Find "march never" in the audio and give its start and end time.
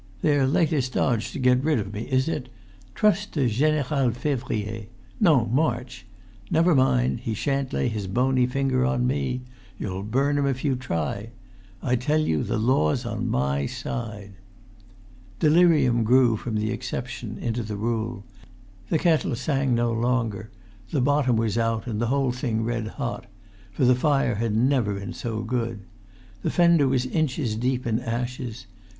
5.45-6.73